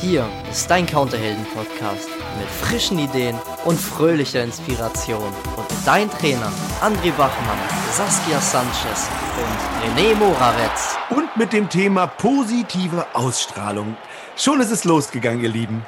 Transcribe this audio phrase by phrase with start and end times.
[0.00, 5.32] Hier ist dein Counterhelden-Podcast mit frischen Ideen und fröhlicher Inspiration.
[5.56, 7.58] Und dein Trainer André Bachmann,
[7.90, 10.96] Saskia Sanchez und René Moravetz.
[11.10, 13.96] Und mit dem Thema positive Ausstrahlung.
[14.36, 15.84] Schon ist es losgegangen, ihr Lieben.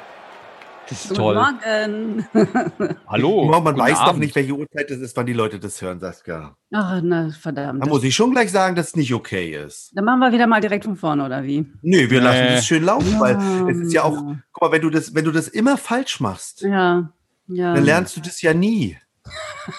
[0.91, 1.35] Das ist toll.
[1.35, 2.25] Morgen.
[3.07, 3.45] Hallo.
[3.45, 4.19] man guten weiß doch Abend.
[4.19, 6.53] nicht, welche Uhrzeit es ist, wann die Leute das hören, Saskia.
[6.73, 7.81] Ach, na, verdammt.
[7.81, 9.91] Da muss ich schon gleich sagen, dass es nicht okay ist.
[9.95, 11.65] Dann machen wir wieder mal direkt von vorne, oder wie?
[11.81, 12.25] Nö, wir Nee.
[12.25, 13.37] lassen das schön laufen, weil
[13.71, 14.35] es ist ja auch, Ja.
[14.51, 17.09] guck mal, wenn du das, wenn du das immer falsch machst, Ja,
[17.47, 17.73] ja.
[17.73, 18.97] dann lernst du das ja nie.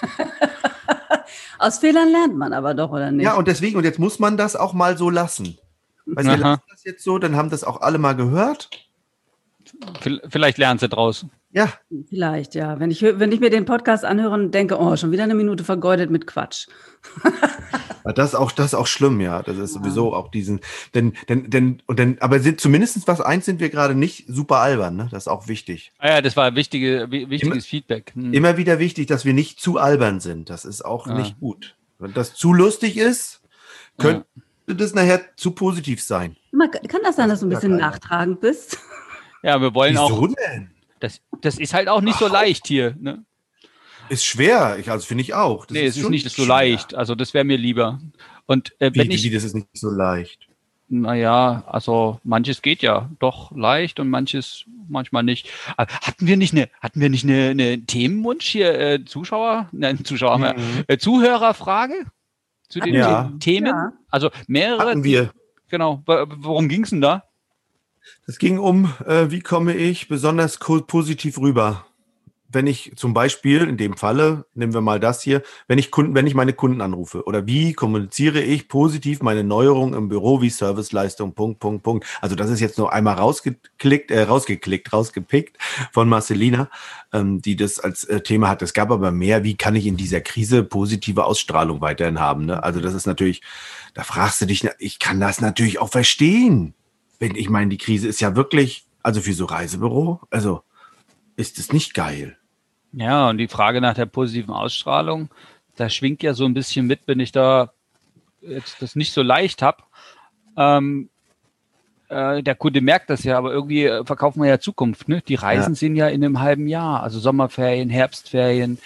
[1.58, 3.24] Aus Fehlern lernt man aber doch, oder nicht?
[3.24, 5.58] Ja, und deswegen, und jetzt muss man das auch mal so lassen.
[6.06, 8.70] Du, wir lassen das jetzt so, dann haben das auch alle mal gehört.
[10.28, 11.26] Vielleicht lernen sie draus.
[11.54, 11.72] Ja,
[12.08, 12.80] Vielleicht, ja.
[12.80, 15.64] Wenn ich, wenn ich mir den Podcast anhöre und denke, oh, schon wieder eine Minute
[15.64, 16.66] vergeudet mit Quatsch.
[18.04, 19.42] Das ist auch, das ist auch schlimm, ja.
[19.44, 20.58] Das ist sowieso auch diesen,
[20.92, 24.56] denn, denn, denn, und denn, aber sind zumindest was eins sind wir gerade nicht super
[24.58, 25.08] albern, ne?
[25.12, 25.92] Das ist auch wichtig.
[25.98, 28.10] Ah ja, das war wichtige, wi- wichtiges Feedback.
[28.16, 28.32] Hm.
[28.34, 30.50] Immer wieder wichtig, dass wir nicht zu albern sind.
[30.50, 31.14] Das ist auch Ja.
[31.14, 31.76] nicht gut.
[32.00, 33.40] Wenn das zu lustig ist,
[33.98, 34.26] könnte
[34.66, 36.34] das nachher zu positiv sein.
[36.50, 38.78] Immer, kann das sein, dass du ein Ja, bisschen nachtragend bist?
[39.42, 40.10] Ja, wir wollen auch.
[40.10, 40.70] Wieso denn?
[41.00, 42.94] Das, das ist halt auch nicht so leicht hier.
[43.00, 43.24] Ne?
[44.08, 44.76] Ist schwer.
[44.78, 45.66] Ich, also finde ich auch.
[45.66, 46.46] Das nee, es ist nicht so schwer.
[46.46, 46.94] leicht.
[46.94, 48.00] Also das wäre mir lieber.
[48.46, 50.46] Und äh, wenn wie, ich, wie, das ist nicht so leicht.
[50.88, 55.48] naja, also manches geht ja doch leicht und manches manchmal nicht.
[55.76, 60.04] Aber hatten wir nicht eine, hatten wir nicht eine, eine Themenwunsch hier, äh, Zuschauer, nein,
[60.04, 60.84] Zuschauer, haben wir, Mhm.
[60.88, 61.94] äh, Zuhörerfrage
[62.68, 63.32] zu den Ja.
[63.40, 63.66] Themen?
[63.68, 63.92] Ja.
[64.10, 64.90] Also mehrere.
[64.90, 65.30] Hatten wir.
[65.68, 66.02] Genau.
[66.06, 67.24] Worum ging's denn da?
[68.26, 71.86] Es ging um, äh, wie komme ich besonders positiv rüber.
[72.54, 76.14] Wenn ich zum Beispiel, in dem Falle, nehmen wir mal das hier, wenn ich Kunden,
[76.14, 80.50] wenn ich meine Kunden anrufe oder wie kommuniziere ich positiv meine Neuerung im Büro wie
[80.50, 82.06] Serviceleistung, Punkt, Punkt, Punkt.
[82.20, 85.56] Also das ist jetzt nur einmal rausgeklickt, äh, rausgeklickt, rausgepickt
[85.92, 86.68] von Marcelina,
[87.14, 88.60] ähm, die das als äh, Thema hat.
[88.60, 92.44] Es gab aber mehr, wie kann ich in dieser Krise positive Ausstrahlung weiterhin haben.
[92.44, 92.62] Ne?
[92.62, 93.40] Also das ist natürlich,
[93.94, 96.74] da fragst du dich, ich kann das natürlich auch verstehen
[97.22, 100.62] wenn ich meine, die Krise ist ja wirklich, also für so Reisebüro, also
[101.36, 102.36] ist es nicht geil.
[102.92, 105.28] Ja, und die Frage nach der positiven Ausstrahlung,
[105.76, 107.72] da schwingt ja so ein bisschen mit, wenn ich da
[108.40, 109.84] jetzt das nicht so leicht habe.
[110.56, 111.10] Ähm,
[112.08, 115.08] äh, der Kunde merkt das ja, aber irgendwie äh, verkaufen wir ja Zukunft.
[115.08, 115.22] Ne?
[115.28, 115.76] Die Reisen Ja.
[115.76, 118.78] sind ja in einem halben Jahr, also Sommerferien, Herbstferien.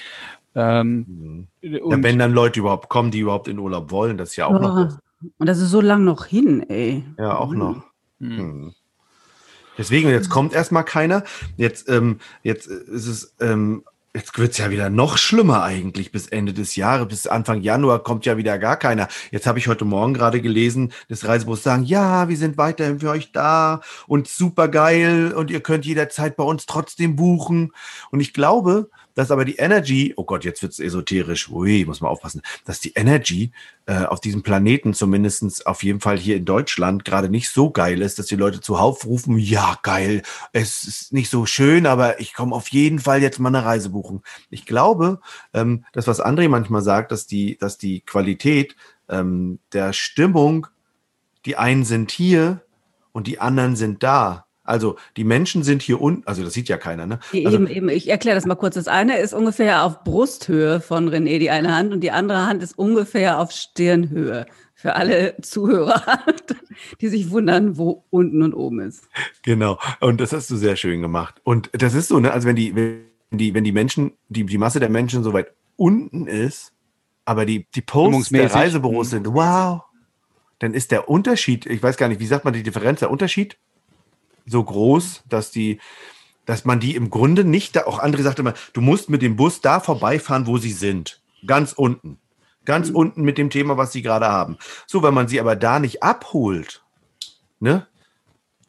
[0.54, 4.36] Ähm, Ja, und wenn dann Leute überhaupt kommen, die überhaupt in Urlaub wollen, das ist
[4.36, 7.03] ja auch noch, Oh, und das ist so lang noch hin, ey.
[7.18, 7.82] ja, auch noch.
[8.21, 8.38] Hm.
[8.38, 8.75] Hm.
[9.78, 11.22] Deswegen, jetzt kommt erstmal keiner.
[11.56, 13.84] Jetzt, ähm, jetzt ist es, ähm,
[14.15, 17.09] jetzt wird's ja wieder noch schlimmer eigentlich bis Ende des Jahres.
[17.09, 19.09] Bis Anfang Januar kommt ja wieder gar keiner.
[19.31, 23.10] Jetzt habe ich heute Morgen gerade gelesen, das Reisebus sagen, ja, wir sind weiterhin für
[23.10, 27.72] euch da und super geil und ihr könnt jederzeit bei uns trotzdem buchen.
[28.10, 32.10] Und ich glaube, dass aber die Energy, oh Gott, jetzt wird's esoterisch, ui, muss man
[32.10, 33.50] aufpassen, dass die Energy
[33.87, 38.03] äh, auf diesem Planeten, zumindestens auf jeden Fall hier in Deutschland, gerade nicht so geil
[38.03, 40.22] ist, dass die Leute zuhauf rufen, ja, geil,
[40.53, 43.88] es ist nicht so schön, aber ich komme auf jeden Fall jetzt mal eine Reise
[43.88, 44.22] buchen.
[44.50, 45.21] Ich glaube,
[45.54, 48.77] ähm, das, was André manchmal sagt, dass die, dass die Qualität
[49.09, 50.66] ähm, der Stimmung,
[51.47, 52.62] die einen sind hier
[53.12, 54.46] und die anderen sind da.
[54.66, 57.19] Also die Menschen sind hier unten, also das sieht ja keiner, ne?
[57.32, 57.88] Also, eben, eben.
[57.88, 58.75] Ich erkläre das mal kurz.
[58.75, 62.62] Das eine ist ungefähr auf Brusthöhe von René, die eine Hand, und die andere Hand
[62.62, 64.47] ist ungefähr auf Stirnhöhe.
[64.78, 66.03] Für alle Zuhörer,
[67.00, 69.09] die sich wundern, wo unten und oben ist.
[69.43, 69.78] Genau.
[70.00, 71.41] Und das hast du sehr schön gemacht.
[71.44, 73.00] Und das ist so, ne, also wenn die, wenn
[73.31, 76.72] die, wenn die Menschen, die, die Masse der Menschen so weit unten ist,
[77.25, 78.54] aber die, die Posts der.
[78.54, 79.10] Reisebüros Mhm.
[79.10, 79.83] sind, wow,
[80.59, 83.56] dann ist der Unterschied, ich weiß gar nicht, wie sagt man die Differenz, der Unterschied
[84.47, 85.81] so groß, dass die,
[86.45, 89.37] dass man die im Grunde nicht, da, auch André sagte immer, du musst mit dem
[89.37, 91.21] Bus da vorbeifahren, wo sie sind.
[91.47, 92.19] Ganz unten.
[92.65, 94.59] Ganz unten mit dem Thema, was sie gerade haben.
[94.87, 96.84] So, wenn man sie aber da nicht abholt,
[97.61, 97.87] ne,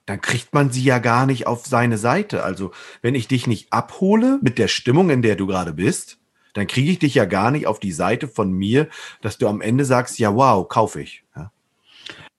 [0.06, 2.44] dann kriegt man sie ja gar nicht auf seine Seite.
[2.44, 2.72] Also,
[3.02, 6.20] wenn ich dich nicht abhole mit der Stimmung, in der du gerade bist,
[6.54, 8.88] dann kriege ich dich ja gar nicht auf die Seite von mir,
[9.22, 11.24] dass du am Ende sagst, ja, wow, kaufe ich.
[11.36, 11.52] Ja.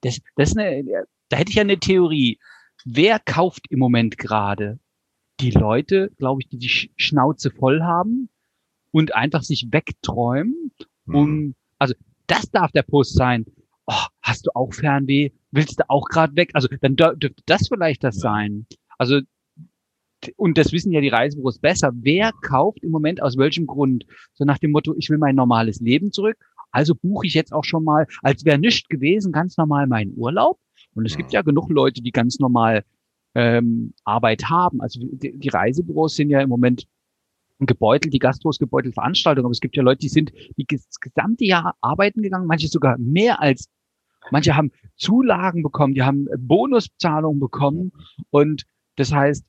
[0.00, 0.82] das, das ist eine,
[1.28, 2.38] da hätte ich ja eine Theorie.
[2.90, 4.78] Wer kauft im Moment gerade?
[5.40, 8.30] Die Leute, glaube ich, die die Sch- Schnauze voll haben
[8.92, 10.72] und einfach sich wegträumen,
[11.06, 11.94] um, also
[12.26, 13.44] das darf der Post sein.
[13.86, 15.30] Oh, hast du auch Fernweh?
[15.50, 16.50] Willst du auch gerade weg?
[16.54, 18.20] Also dann dür- dürfte das vielleicht das Ja.
[18.22, 18.66] sein.
[18.96, 19.20] Also
[20.36, 21.92] und das wissen ja die Reisebüros besser.
[21.94, 24.04] Wer kauft im Moment aus welchem Grund?
[24.34, 26.36] So nach dem Motto, ich will mein normales Leben zurück.
[26.70, 30.58] Also buche ich jetzt auch schon mal, als wäre nichts gewesen, ganz normal meinen Urlaub.
[30.98, 32.84] Und es gibt ja genug Leute, die ganz normal
[33.34, 34.80] ähm, Arbeit haben.
[34.80, 36.86] Also die, die Reisebüros sind ja im Moment
[37.60, 41.44] gebeutelt, die Gastros gebeutelt Veranstaltungen, aber es gibt ja Leute, die sind die das gesamte
[41.44, 43.68] Jahr arbeiten gegangen, manche sogar mehr als,
[44.30, 47.92] manche haben Zulagen bekommen, die haben Bonuszahlungen bekommen
[48.30, 48.64] und
[48.96, 49.44] das heißt,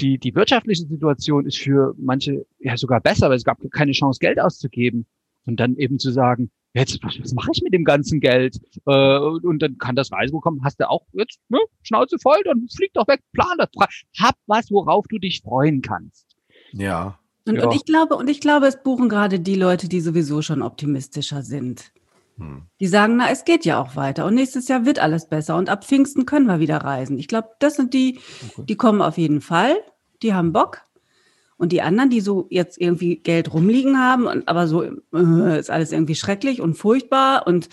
[0.00, 4.18] die, die wirtschaftliche Situation ist für manche ja sogar besser, weil es gab keine Chance,
[4.18, 5.06] Geld auszugeben.
[5.44, 8.56] Und dann eben zu sagen, jetzt, was, was mache ich mit dem ganzen Geld?
[8.86, 12.66] Äh, und dann kann das Reisebüro kommen, hast du auch jetzt ne, Schnauze voll, dann
[12.74, 13.68] flieg doch weg, plan das.
[14.18, 16.36] Hab was, worauf du dich freuen kannst.
[16.72, 17.18] Ja.
[17.46, 17.66] Und, Ja.
[17.66, 21.42] und ich glaube, und ich glaube, es buchen gerade die Leute, die sowieso schon optimistischer
[21.42, 21.92] sind.
[22.38, 22.62] Hm.
[22.80, 25.68] Die sagen, na, es geht ja auch weiter und nächstes Jahr wird alles besser und
[25.68, 27.18] ab Pfingsten können wir wieder reisen.
[27.18, 28.20] Ich glaube, das sind die,
[28.56, 29.76] die kommen auf jeden Fall,
[30.22, 30.82] die haben Bock.
[31.62, 35.70] Und die anderen, die so jetzt irgendwie Geld rumliegen haben, und aber so äh, ist
[35.70, 37.68] alles irgendwie schrecklich und furchtbar und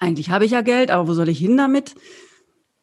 [0.00, 1.94] eigentlich habe ich ja Geld, aber wo soll ich hin damit?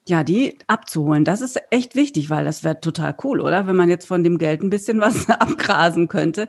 [0.07, 3.65] Ja, die abzuholen, das ist echt wichtig, weil das wäre total cool, oder?
[3.65, 6.47] Wenn man jetzt von dem Geld ein bisschen was abgrasen könnte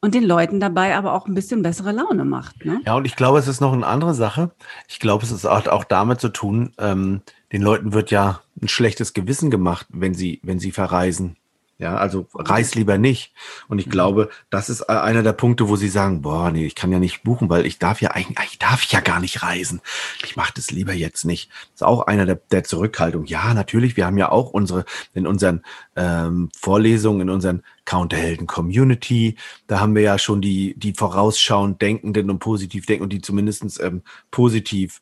[0.00, 2.64] und den Leuten dabei aber auch ein bisschen bessere Laune macht.
[2.64, 2.80] Ne?
[2.86, 4.52] Ja, und ich glaube, es ist noch eine andere Sache.
[4.86, 9.12] Ich glaube, es auch, auch damit zu tun, ähm, den Leuten wird ja ein schlechtes
[9.12, 11.36] Gewissen gemacht, wenn sie, wenn sie verreisen.
[11.80, 13.32] Ja, also reis lieber nicht.
[13.68, 16.74] Und ich glaube, das ist äh, einer der Punkte, wo sie sagen, boah, nee, ich
[16.74, 19.80] kann ja nicht buchen, weil ich darf ja eigentlich, ich darf ja gar nicht reisen.
[20.24, 21.50] Ich mache das lieber jetzt nicht.
[21.72, 23.26] ist auch einer der, der Zurückhaltung.
[23.26, 25.62] Ja, natürlich, wir haben ja auch unsere, in unseren
[25.94, 29.36] ähm, Vorlesungen, in unseren Counterhelden Community,
[29.68, 33.78] da haben wir ja schon die, die vorausschauend Denkenden und positiv denken und die zumindestens
[33.78, 34.02] ähm,
[34.32, 35.00] positiv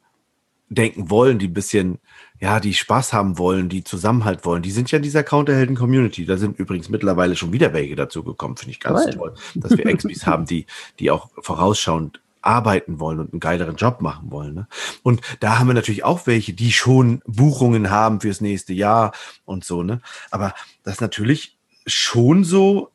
[0.69, 1.99] denken wollen, die ein bisschen,
[2.41, 6.27] ja, die Spaß haben wollen, die Zusammenhalt wollen, die sind ja in dieser Counterhelden-Community.
[6.27, 9.15] Da sind übrigens mittlerweile schon wieder welche dazu gekommen, finde ich ganz Toll.
[9.15, 10.67] toll, dass wir Expis haben, die,
[10.99, 14.55] die auch vorausschauend arbeiten wollen und einen geileren Job machen wollen.
[14.55, 14.69] Ne?
[15.03, 19.13] Und da haben wir natürlich auch welche, die schon Buchungen haben fürs nächste Jahr
[19.45, 19.83] und so.
[19.83, 20.01] Ne?
[20.31, 20.55] Aber
[20.85, 22.91] das ist natürlich schon so,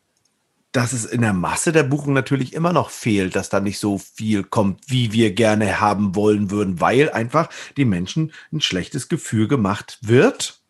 [0.72, 3.98] dass es in der Masse der Buchung natürlich immer noch fehlt, dass da nicht so
[3.98, 9.48] viel kommt, wie wir gerne haben wollen würden, weil einfach die Menschen ein schlechtes Gefühl
[9.48, 10.62] gemacht wird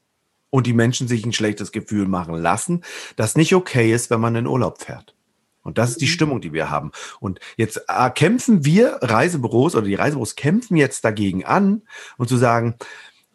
[0.49, 2.83] und die Menschen sich ein schlechtes Gefühl machen lassen,
[3.15, 5.15] das nicht okay ist, wenn man in Urlaub fährt.
[5.63, 6.91] Und das ist die Stimmung, die wir haben.
[7.19, 11.83] Und jetzt äh, kämpfen wir Reisebüros oder die Reisebüros kämpfen jetzt dagegen an
[12.17, 12.75] und zu sagen,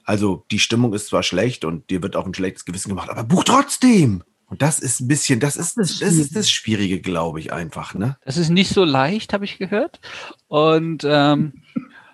[0.05, 3.25] also die Stimmung ist zwar schlecht und dir wird auch ein schlechtes Gewissen gemacht, aber
[3.25, 4.25] buch trotzdem.
[4.49, 7.53] Und das ist ein bisschen, das ist, Das das ist ist das Schwierige, glaube ich,
[7.53, 8.17] einfach, ne?
[8.25, 10.01] Das ist nicht so leicht, habe ich gehört.
[10.47, 11.55] Und ähm,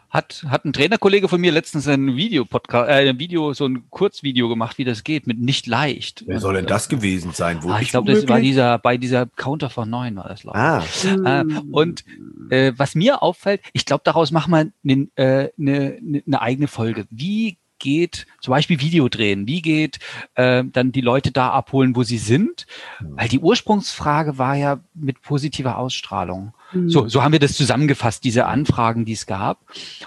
[0.09, 3.89] hat, hat ein Trainerkollege von mir letztens ein Video Podcast, äh, ein Video, so ein
[3.89, 6.25] Kurzvideo gemacht, wie das geht, mit nicht leicht.
[6.27, 7.61] Wer soll denn das gewesen sein?
[7.67, 10.59] Ah, ich glaube, das war dieser, bei dieser Counter von 9 war das, glaube.
[10.59, 12.05] Ah, Äh, und
[12.51, 16.69] äh, was mir auffällt, ich glaube, daraus machen wir eine äh, ne, ne, ne eigene
[16.69, 17.07] Folge.
[17.11, 19.47] Wie geht zum Beispiel Video drehen?
[19.47, 19.99] Wie geht
[20.37, 22.67] äh, dann die Leute da abholen, wo sie sind?
[23.01, 26.55] Weil die Ursprungsfrage war ja mit positiver Ausstrahlung.
[26.73, 26.89] Mhm.
[26.89, 29.59] So, so haben wir das zusammengefasst, diese Anfragen, die es gab.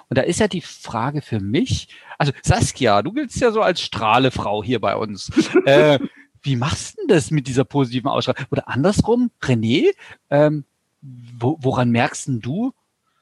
[0.09, 3.81] Und da ist ja die Frage für mich, also Saskia, du giltst ja so als
[3.81, 5.29] Strahlefrau hier bei uns.
[5.65, 5.99] äh,
[6.41, 8.47] wie machst du denn das mit dieser positiven Ausstrahlung?
[8.51, 9.91] Oder andersrum, René,
[10.29, 10.63] ähm,
[11.01, 12.73] wo, woran merkst denn du?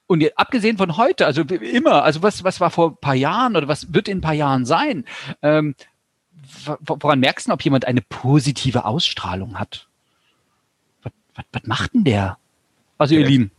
[0.08, 3.56] Und jetzt, abgesehen von heute, also immer, also was, was war vor ein paar Jahren
[3.56, 5.06] oder was wird in ein paar Jahren sein?
[5.42, 5.76] Ähm,
[6.82, 9.88] wo- woran merkst du, ob jemand eine positive Ausstrahlung hat?
[11.04, 12.38] Was, was, was macht denn der?
[12.98, 13.52] Also ihr Lieben.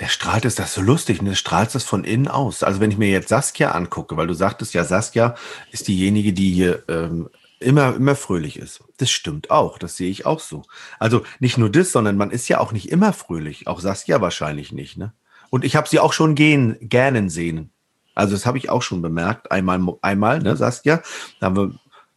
[0.00, 1.36] der strahlt es, das ist so lustig, ne?
[1.36, 2.62] strahlt es von innen aus.
[2.62, 5.34] Also wenn ich mir jetzt Saskia angucke, weil du sagtest ja, Saskia
[5.70, 7.28] ist diejenige, die hier ähm,
[7.60, 8.82] immer, immer fröhlich ist.
[8.98, 10.62] Das stimmt auch, das sehe ich auch so.
[10.98, 13.66] Also nicht nur das, sondern man ist ja auch nicht immer fröhlich.
[13.66, 15.12] Auch Saskia wahrscheinlich nicht, ne?
[15.50, 17.70] Und ich habe sie auch schon gehen, gähnen sehen.
[18.14, 19.50] Also das habe ich auch schon bemerkt.
[19.50, 21.02] Einmal, einmal, ne, Saskia?
[21.40, 21.74] Da haben wir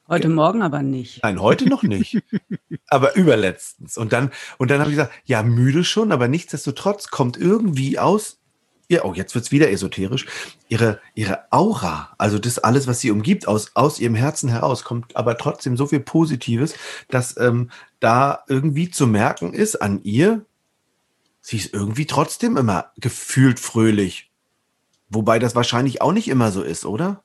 [0.10, 1.22] Heute Morgen aber nicht.
[1.22, 2.18] Nein, heute noch nicht.
[2.88, 3.96] aber überletztens.
[3.96, 8.40] Und dann, und dann habe ich gesagt, ja, müde schon, aber nichtsdestotrotz kommt irgendwie aus,
[8.88, 10.26] ja, oh, jetzt wird's wieder esoterisch,
[10.68, 15.16] ihre, ihre Aura, also das alles, was sie umgibt, aus, aus ihrem Herzen heraus, kommt
[15.16, 16.74] aber trotzdem so viel Positives,
[17.10, 17.70] dass ähm,
[18.00, 20.44] da irgendwie zu merken ist an ihr,
[21.42, 24.32] sie ist irgendwie trotzdem immer gefühlt fröhlich.
[25.10, 27.24] Wobei das wahrscheinlich auch nicht immer so ist, oder?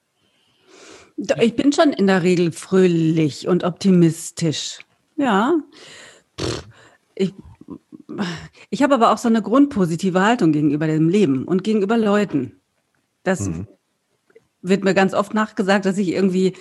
[1.40, 4.78] Ich bin schon in der Regel fröhlich und optimistisch.
[5.16, 5.54] Ja.
[6.40, 6.64] Pff,
[7.14, 7.34] Ich,
[8.70, 12.60] ich habe aber auch so eine grundpositive Haltung gegenüber dem Leben und gegenüber Leuten.
[13.22, 13.68] Das Mhm.
[14.62, 16.54] wird mir ganz oft nachgesagt, dass ich irgendwie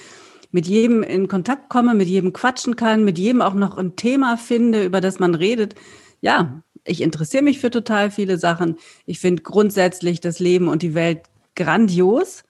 [0.52, 4.38] mit jedem in Kontakt komme, mit jedem quatschen kann, mit jedem auch noch ein Thema
[4.38, 5.74] finde, über das man redet.
[6.22, 8.78] Ja, ich interessiere mich für total viele Sachen.
[9.06, 11.22] Ich finde grundsätzlich das Leben und die Welt
[11.56, 12.44] grandios.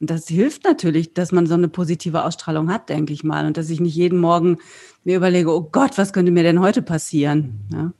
[0.00, 3.46] Und das hilft natürlich, dass man so eine positive Ausstrahlung hat, denke ich mal.
[3.46, 4.58] Und dass ich nicht jeden Morgen
[5.04, 7.60] mir überlege, oh Gott, was könnte mir denn heute passieren?
[7.72, 7.92] Ja.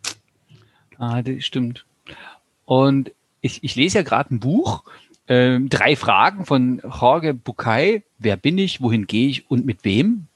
[0.98, 1.86] Ah, das stimmt.
[2.66, 4.84] Und ich, ich lese ja gerade ein Buch,
[5.26, 8.02] äh, drei Fragen von Jorge Bucay.
[8.18, 10.26] Wer bin ich, wohin gehe ich und mit wem?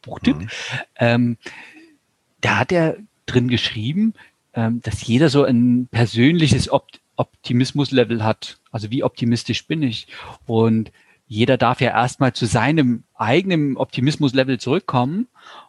[0.00, 0.36] Buchtipp.
[0.36, 0.48] Mhm.
[0.96, 1.36] Ähm,
[2.40, 4.14] da hat er drin geschrieben,
[4.52, 8.58] dass jeder so ein persönliches Opt Optimismus-Level hat.
[8.70, 10.08] Also wie optimistisch bin ich?
[10.46, 10.90] Und
[11.26, 15.28] jeder darf ja erstmal zu seinem eigenen Optimismus-Level zurückkommen.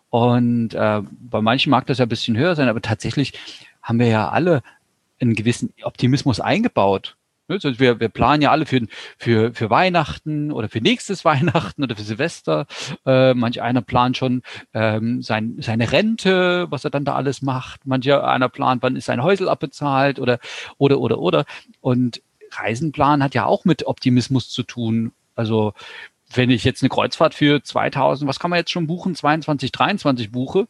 [0.10, 3.34] Und äh, bei manchen mag das ja ein bisschen höher sein, aber tatsächlich
[3.82, 4.64] haben wir ja alle
[5.20, 7.16] einen gewissen Optimismus eingebaut.
[7.48, 8.82] Also wir, wir planen ja alle für,
[9.18, 12.66] für, für Weihnachten oder für nächstes Weihnachten oder für Silvester.
[13.06, 14.42] Äh, manch einer plant schon
[14.74, 17.86] ähm, sein, seine Rente, was er dann da alles macht.
[17.86, 20.40] Manch einer plant, wann ist sein Häusel abbezahlt oder,
[20.78, 21.46] oder, oder, oder.
[21.82, 22.22] Und
[22.52, 25.12] Reisenplan hat ja auch mit Optimismus zu tun.
[25.36, 25.74] Also
[26.34, 30.32] wenn ich jetzt eine Kreuzfahrt für 2000, was kann man jetzt schon buchen, 22, 23
[30.32, 30.68] buche,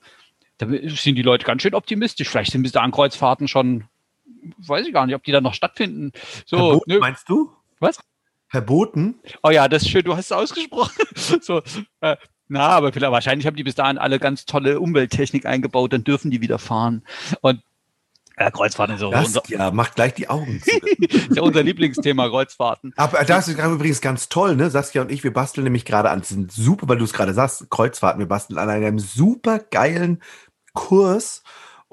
[0.58, 2.30] da sind die Leute ganz schön optimistisch.
[2.30, 3.86] Vielleicht sind bis dahin Kreuzfahrten schon
[4.58, 6.12] weiß ich gar nicht, ob die dann noch stattfinden.
[6.46, 7.52] So, Verboten, meinst du?
[7.80, 8.00] Was?
[8.48, 9.20] Verboten?
[9.42, 11.06] Oh ja, das ist schön, du hast es ausgesprochen.
[11.42, 11.62] so,
[12.02, 16.04] äh, na, aber vielleicht, wahrscheinlich haben die bis dahin alle ganz tolle Umwelttechnik eingebaut, dann
[16.04, 17.04] dürfen die wieder fahren.
[17.42, 17.62] Und
[18.38, 20.72] ja, Kreuzfahrten ist so das, unser, ja, macht gleich die Augen zu.
[21.00, 22.94] ist ja unser Lieblingsthema, Kreuzfahrten.
[22.96, 24.70] Aber das ist übrigens ganz toll, ne?
[24.70, 27.70] Saskia und ich, wir basteln nämlich gerade an, sind super, weil du es gerade sagst,
[27.70, 30.22] Kreuzfahrten, wir basteln an einem super geilen
[30.74, 31.44] Kurs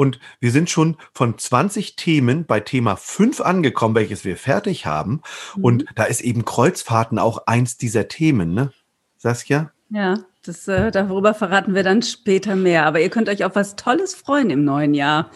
[0.01, 5.21] und wir sind schon von 20 Themen bei Thema 5 angekommen, welches wir fertig haben.
[5.55, 5.65] Mhm.
[5.65, 8.73] Und da ist eben Kreuzfahrten auch eins dieser Themen, ne?
[9.19, 9.73] Saskia?
[9.91, 12.87] Ja, das, äh, darüber verraten wir dann später mehr.
[12.87, 15.31] Aber ihr könnt euch auf was Tolles freuen im neuen Jahr.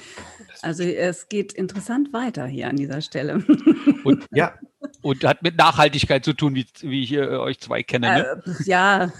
[0.62, 3.44] Also es geht interessant weiter hier an dieser Stelle.
[4.04, 4.54] Und, ja.
[5.02, 8.06] Und hat mit Nachhaltigkeit zu tun, wie, wie ich äh, euch zwei kenne.
[8.06, 8.42] Ne?
[8.46, 9.12] Äh, ja,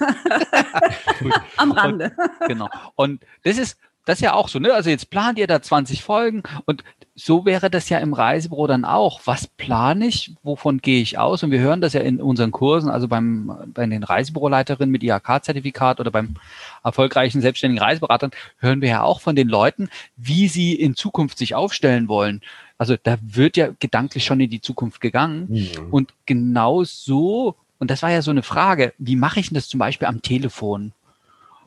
[1.58, 2.16] am Rande.
[2.16, 2.70] Und, genau.
[2.94, 4.72] Und das ist, das ist ja auch so, ne?
[4.72, 6.84] Also jetzt plant ihr da 20 Folgen und
[7.16, 9.20] so wäre das ja im Reisebüro dann auch.
[9.24, 10.32] Was plane ich?
[10.42, 11.42] Wovon gehe ich aus?
[11.42, 16.00] Und wir hören das ja in unseren Kursen, also beim, bei den Reisebüroleiterinnen mit IHK-Zertifikat
[16.00, 16.34] oder beim
[16.82, 21.54] erfolgreichen selbstständigen Reiseberatern hören wir ja auch von den Leuten, wie sie in Zukunft sich
[21.54, 22.42] aufstellen wollen.
[22.78, 25.46] Also da wird ja gedanklich schon in die Zukunft gegangen.
[25.48, 25.92] Mhm.
[25.92, 29.68] Und genau so, und das war ja so eine Frage, wie mache ich denn das
[29.68, 30.92] zum Beispiel am Telefon?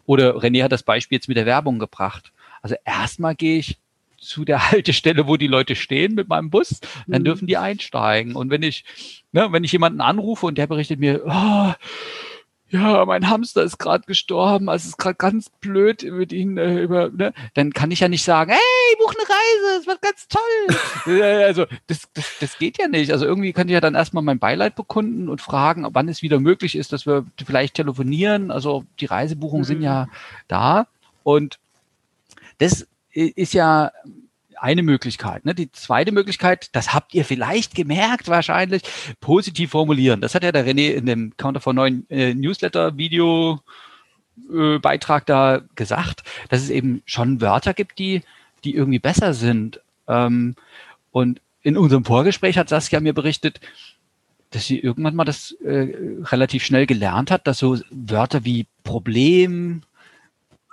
[0.07, 2.31] Oder René hat das Beispiel jetzt mit der Werbung gebracht.
[2.63, 3.77] Also erstmal gehe ich
[4.17, 7.25] zu der Haltestelle, wo die Leute stehen mit meinem Bus, dann mhm.
[7.25, 8.35] dürfen die einsteigen.
[8.35, 8.83] Und wenn ich,
[9.31, 11.73] ne, wenn ich jemanden anrufe und der berichtet mir, oh,
[12.69, 16.81] ja, mein Hamster ist gerade gestorben, also es ist gerade ganz blöd mit ihnen äh,
[16.81, 17.33] über, ne?
[17.53, 21.21] dann kann ich ja nicht sagen, hey, buch eine Reise, es wird ganz toll.
[21.45, 23.11] also das, das, das geht ja nicht.
[23.11, 26.39] Also irgendwie könnte ich ja dann erstmal mein Beileid bekunden und fragen, wann es wieder
[26.39, 28.51] möglich ist, dass wir vielleicht telefonieren.
[28.51, 29.67] Also die Reisebuchungen mhm.
[29.67, 30.07] sind ja
[30.49, 30.87] da
[31.23, 31.59] und
[32.57, 33.91] das ist ja
[34.59, 35.45] eine Möglichkeit.
[35.45, 35.55] Ne?
[35.55, 38.83] Die zweite Möglichkeit, das habt ihr vielleicht gemerkt wahrscheinlich,
[39.21, 40.21] positiv formulieren.
[40.21, 43.61] Das hat ja der René in dem Counter for 9 äh, Newsletter-Video
[44.53, 48.21] äh, Beitrag da gesagt, dass es eben schon Wörter gibt, die,
[48.63, 49.81] die irgendwie besser sind.
[50.07, 50.55] Ähm,
[51.11, 53.59] und in unserem Vorgespräch hat Saskia mir berichtet,
[54.51, 59.81] dass sie irgendwann mal das äh, relativ schnell gelernt hat, dass so Wörter wie Problem,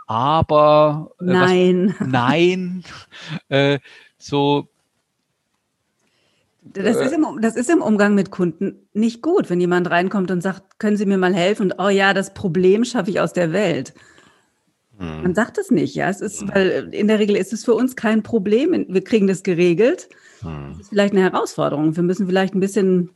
[0.07, 2.85] aber äh, nein, was, nein,
[3.49, 3.79] äh,
[4.19, 4.69] so.
[6.63, 10.41] Das ist, im, das ist im Umgang mit Kunden nicht gut, wenn jemand reinkommt und
[10.41, 11.71] sagt, können Sie mir mal helfen?
[11.71, 13.93] Und oh ja, das Problem schaffe ich aus der Welt.
[14.99, 15.23] Hm.
[15.23, 16.09] Man sagt es nicht, ja.
[16.09, 18.87] Es ist, weil in der Regel ist es für uns kein Problem.
[18.89, 20.09] Wir kriegen das geregelt.
[20.41, 20.71] Hm.
[20.71, 21.97] Das ist vielleicht eine Herausforderung.
[21.97, 23.11] Wir müssen vielleicht ein bisschen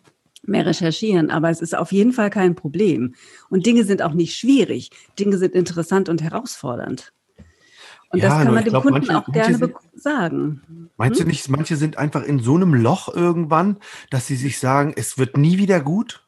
[0.47, 3.15] mehr recherchieren, aber es ist auf jeden Fall kein Problem.
[3.51, 4.91] Und Dinge sind auch nicht schwierig.
[5.19, 7.13] Dinge sind interessant und herausfordernd.
[8.11, 10.91] Und ja, das kann man dem glaub, Kunden manche, auch gerne sind, sagen.
[10.97, 11.27] Meinst hm?
[11.27, 13.77] du nicht, manche sind einfach in so einem Loch irgendwann,
[14.11, 16.27] dass sie sich sagen, es wird nie wieder gut?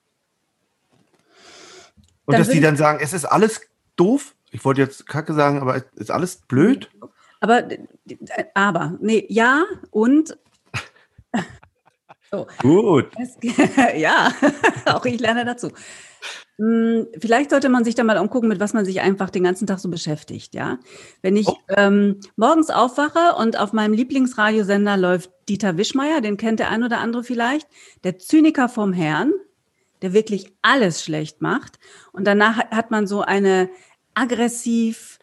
[2.27, 3.63] Und dann dass sie dann sagen, es ist alles
[3.97, 4.35] doof?
[4.51, 6.91] Ich wollte jetzt Kacke sagen, aber es ist alles blöd?
[7.41, 7.67] Aber,
[8.55, 10.37] aber, nee, ja, und
[12.31, 12.47] so.
[12.61, 13.07] Gut.
[13.19, 13.37] Es,
[13.97, 14.33] ja,
[14.87, 15.71] auch ich lerne dazu.
[16.59, 19.67] Hm, vielleicht sollte man sich da mal umgucken, mit was man sich einfach den ganzen
[19.67, 20.79] Tag so beschäftigt, ja.
[21.23, 21.57] Wenn ich oh.
[21.69, 26.99] ähm, morgens aufwache und auf meinem Lieblingsradiosender läuft Dieter Wischmeier, den kennt der ein oder
[26.99, 27.67] andere vielleicht,
[28.05, 29.33] der Zyniker vom Herrn,
[30.03, 31.79] der wirklich alles schlecht macht.
[32.13, 33.71] Und danach hat man so eine
[34.15, 35.19] aggressiv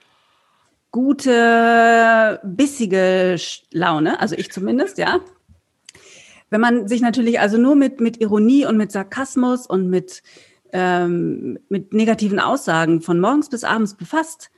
[0.91, 3.37] gute, bissige
[3.71, 5.19] Laune, also ich zumindest, ja.
[6.49, 10.23] Wenn man sich natürlich also nur mit, mit Ironie und mit Sarkasmus und mit
[10.73, 14.51] ähm, mit negativen Aussagen von morgens bis abends befasst,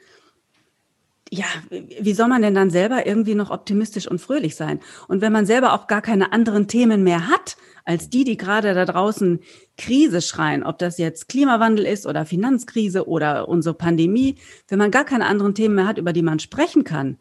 [1.32, 4.80] ja, wie soll man denn dann selber irgendwie noch optimistisch und fröhlich sein?
[5.08, 7.56] Und wenn man selber auch gar keine anderen Themen mehr hat,
[7.86, 9.40] als die, die gerade da draußen
[9.78, 14.36] Krise schreien, ob das jetzt Klimawandel ist oder Finanzkrise oder unsere Pandemie,
[14.70, 17.20] wenn man gar keine anderen Themen mehr hat, über die man sprechen kann,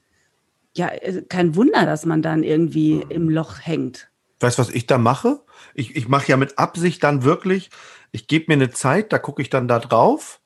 [0.75, 4.08] ja, äh, kein Wunder, dass man dann irgendwie im Loch hängt.
[4.40, 5.40] Weißt du, was ich da mache?
[5.75, 7.71] Ich, ich mache ja mit Absicht dann wirklich,
[8.12, 10.40] ich gebe mir eine Zeit, da gucke ich dann da drauf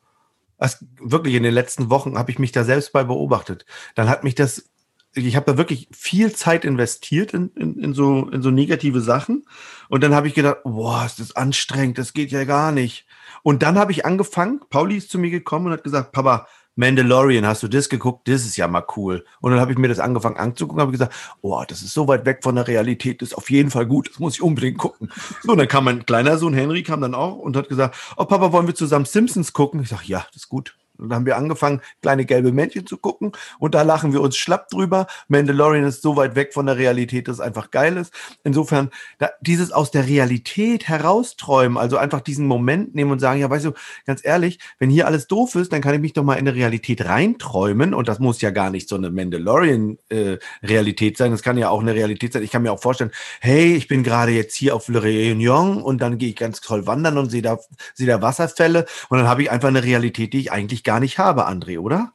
[0.62, 3.66] was wirklich in den letzten Wochen habe ich mich da selbst bei beobachtet.
[3.96, 4.70] Dann hat mich das,
[5.12, 9.44] ich habe da wirklich viel Zeit investiert in, in, in, so, in so negative Sachen.
[9.88, 13.06] Und dann habe ich gedacht, boah, ist das anstrengend, das geht ja gar nicht.
[13.42, 17.46] Und dann habe ich angefangen, Pauli ist zu mir gekommen und hat gesagt, Papa, Mandalorian,
[17.46, 18.28] hast du das geguckt?
[18.28, 19.24] Das ist ja mal cool.
[19.40, 22.24] Und dann habe ich mir das angefangen anzugucken, habe gesagt, oh, das ist so weit
[22.24, 25.10] weg von der Realität, das ist auf jeden Fall gut, das muss ich unbedingt gucken.
[25.42, 28.24] So, und dann kam mein kleiner Sohn Henry, kam dann auch und hat gesagt, oh
[28.24, 29.82] Papa, wollen wir zusammen Simpsons gucken?
[29.82, 30.74] Ich sage, ja, das ist gut.
[31.02, 33.32] Und dann haben wir angefangen, kleine gelbe Männchen zu gucken.
[33.58, 35.06] Und da lachen wir uns schlapp drüber.
[35.28, 38.12] Mandalorian ist so weit weg von der Realität, dass es einfach geil ist.
[38.44, 43.50] Insofern, da, dieses aus der Realität herausträumen, also einfach diesen Moment nehmen und sagen, ja,
[43.50, 43.72] weißt du,
[44.06, 46.54] ganz ehrlich, wenn hier alles doof ist, dann kann ich mich doch mal in eine
[46.54, 47.94] Realität reinträumen.
[47.94, 51.30] Und das muss ja gar nicht so eine Mandalorian-Realität äh, sein.
[51.30, 52.42] Das kann ja auch eine Realität sein.
[52.42, 56.00] Ich kann mir auch vorstellen, hey, ich bin gerade jetzt hier auf Le Réunion und
[56.00, 57.58] dann gehe ich ganz toll wandern und sehe da,
[57.94, 58.86] sehe da Wasserfälle.
[59.08, 61.78] Und dann habe ich einfach eine Realität, die ich eigentlich gar gar nicht habe, André,
[61.78, 62.12] oder?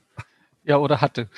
[0.63, 1.29] Ja, oder hatte.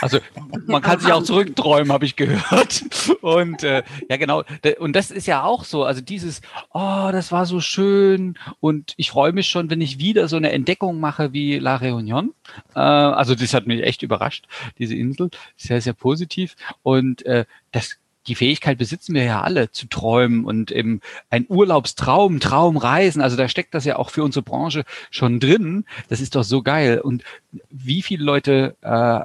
[0.00, 0.18] Also
[0.66, 2.82] man kann sich auch zurückträumen, habe ich gehört.
[3.20, 4.42] Und äh, ja, genau.
[4.80, 5.84] Und das ist ja auch so.
[5.84, 6.40] Also dieses,
[6.72, 8.36] oh, das war so schön.
[8.58, 12.30] Und ich freue mich schon, wenn ich wieder so eine Entdeckung mache wie La Réunion.
[12.74, 15.30] Äh, also das hat mich echt überrascht, diese Insel.
[15.56, 16.56] Sehr, sehr positiv.
[16.82, 17.98] Und äh, das
[18.28, 23.22] die Fähigkeit besitzen wir ja alle, zu träumen und eben ein Urlaubstraum, Traumreisen.
[23.22, 25.84] Also da steckt das ja auch für unsere Branche schon drin.
[26.08, 27.00] Das ist doch so geil.
[27.00, 27.24] Und
[27.70, 29.20] wie viele Leute äh,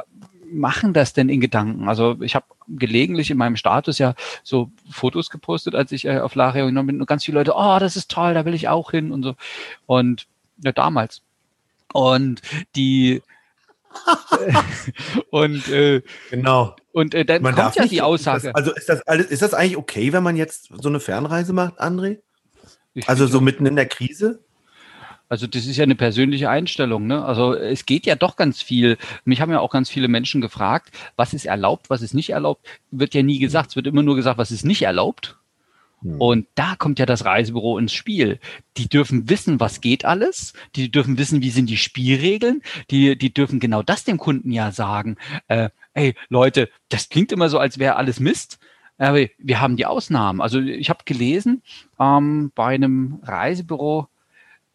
[0.51, 1.89] machen das denn in Gedanken?
[1.89, 6.35] Also ich habe gelegentlich in meinem Status ja so Fotos gepostet, als ich äh, auf
[6.35, 8.91] La Réunion bin und ganz viele Leute, oh, das ist toll, da will ich auch
[8.91, 9.35] hin und so.
[9.85, 10.27] Und
[10.63, 11.21] ja, damals.
[11.91, 12.41] Und
[12.75, 13.21] die
[15.29, 16.75] und äh, genau.
[16.91, 18.47] Und äh, dann man kommt ja die Aussage.
[18.47, 21.53] Das, also ist das alles, ist das eigentlich okay, wenn man jetzt so eine Fernreise
[21.53, 22.19] macht, André?
[22.93, 24.39] Ich also so mitten in der Krise?
[25.29, 27.07] Also das ist ja eine persönliche Einstellung.
[27.07, 27.25] Ne?
[27.25, 28.97] Also es geht ja doch ganz viel.
[29.25, 32.67] Mich haben ja auch ganz viele Menschen gefragt, was ist erlaubt, was ist nicht erlaubt.
[32.91, 33.71] Wird ja nie gesagt.
[33.71, 35.37] Es wird immer nur gesagt, was ist nicht erlaubt.
[36.03, 36.21] Hm.
[36.21, 38.39] Und da kommt ja das Reisebüro ins Spiel.
[38.77, 40.53] Die dürfen wissen, was geht alles.
[40.75, 42.61] Die dürfen wissen, wie sind die Spielregeln.
[42.91, 45.17] Die, die dürfen genau das dem Kunden ja sagen.
[45.47, 48.59] Äh, ey, Leute, das klingt immer so, als wäre alles Mist.
[48.97, 50.41] Aber wir haben die Ausnahmen.
[50.41, 51.63] Also ich habe gelesen
[51.99, 54.07] ähm, bei einem Reisebüro,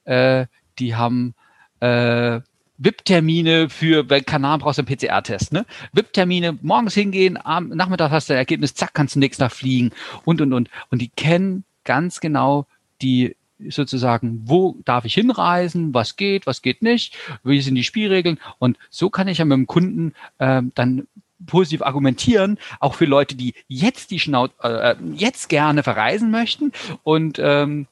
[0.04, 0.46] äh,
[0.78, 1.34] die haben
[1.80, 2.40] äh,
[2.78, 5.66] VIP-Termine für, weil Kanal brauchst du einen PCR-Test, ne?
[5.92, 9.90] VIP-Termine, morgens hingehen, am Nachmittag hast du ein Ergebnis, zack, kannst du nächsten Tag fliegen
[10.24, 10.70] und, und, und.
[10.90, 12.66] Und die kennen ganz genau
[13.02, 13.36] die
[13.68, 18.78] sozusagen, wo darf ich hinreisen, was geht, was geht nicht, wie sind die Spielregeln und
[18.88, 21.08] so kann ich ja mit dem Kunden äh, dann
[21.46, 27.38] positiv argumentieren, auch für Leute, die jetzt die Schnauz, äh, jetzt gerne verreisen möchten und
[27.42, 27.86] ähm,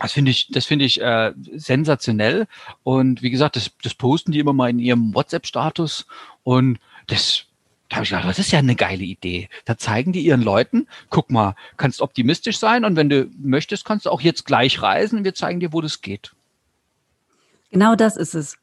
[0.00, 2.46] das finde ich, das finde ich äh, sensationell.
[2.82, 6.06] Und wie gesagt, das, das posten die immer mal in ihrem WhatsApp-Status.
[6.42, 7.44] Und das,
[7.88, 9.48] da habe ich gedacht, das ist ja eine geile Idee.
[9.64, 14.06] Da zeigen die ihren Leuten, guck mal, kannst optimistisch sein und wenn du möchtest, kannst
[14.06, 15.24] du auch jetzt gleich reisen.
[15.24, 16.32] Wir zeigen dir, wo das geht.
[17.70, 18.58] Genau das ist es.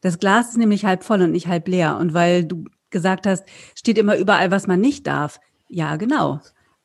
[0.00, 1.96] Das Glas ist nämlich halb voll und nicht halb leer.
[1.96, 3.44] Und weil du gesagt hast,
[3.74, 5.40] steht immer überall, was man nicht darf.
[5.68, 6.40] Ja, genau.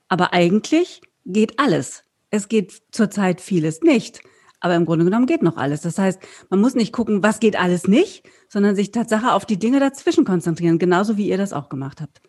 [0.07, 4.21] Aber eigentlich geht alles es geht zurzeit vieles nicht.
[4.61, 5.81] Aber im Grunde genommen geht noch alles.
[5.81, 9.57] Das heißt, man muss nicht gucken, was geht alles nicht, sondern sich Tatsache auf die
[9.57, 12.21] Dinge dazwischen konzentrieren, genauso wie ihr das auch gemacht habt.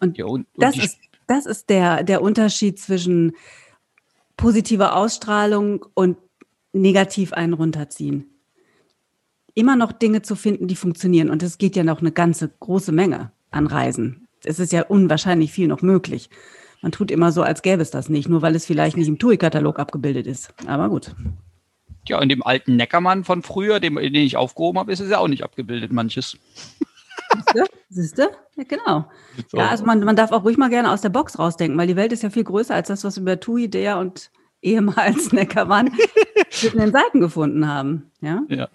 [0.00, 3.32] Und, ja, und, und das, ist, das ist der, der Unterschied zwischen
[4.36, 6.18] positiver Ausstrahlung und
[6.72, 8.26] negativ einen runterziehen.
[9.54, 11.30] Immer noch Dinge zu finden, die funktionieren.
[11.30, 14.28] Und es geht ja noch eine ganze große Menge an Reisen.
[14.44, 16.30] Es ist ja unwahrscheinlich viel noch möglich.
[16.82, 19.18] Man tut immer so, als gäbe es das nicht, nur weil es vielleicht nicht im
[19.18, 20.54] TUI-Katalog abgebildet ist.
[20.66, 21.14] Aber gut.
[22.06, 25.18] Ja, in dem alten Neckermann von früher, den, den ich aufgehoben habe, ist es ja
[25.18, 26.38] auch nicht abgebildet, manches.
[27.90, 28.22] Siehst du?
[28.56, 29.10] Ja, genau.
[29.48, 29.58] So.
[29.58, 31.96] Ja, also man, man darf auch ruhig mal gerne aus der Box rausdenken, weil die
[31.96, 34.30] Welt ist ja viel größer als das, was wir über TUI, der und
[34.62, 35.90] ehemals Neckermann
[36.50, 38.10] zwischen den Seiten gefunden haben.
[38.20, 38.42] Ja.
[38.48, 38.68] ja.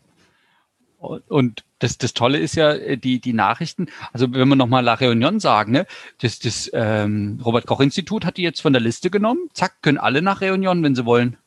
[1.03, 4.93] Und das, das Tolle ist ja, äh, die, die Nachrichten, also wenn wir nochmal La
[4.95, 5.85] Réunion sagen, ne,
[6.21, 9.49] das, das ähm, Robert-Koch-Institut hat die jetzt von der Liste genommen.
[9.53, 11.37] Zack, können alle nach Réunion, wenn sie wollen.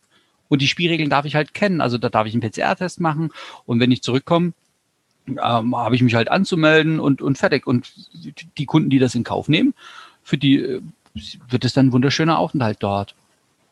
[0.48, 1.80] Und die Spielregeln darf ich halt kennen.
[1.80, 3.30] Also da darf ich einen PCR-Test machen
[3.64, 4.52] und wenn ich zurückkomme,
[5.26, 7.66] ähm, habe ich mich halt anzumelden und, und fertig.
[7.66, 7.92] Und
[8.58, 9.74] die Kunden, die das in Kauf nehmen,
[10.22, 10.82] für die äh,
[11.48, 13.14] wird es dann ein wunderschöner Aufenthalt dort.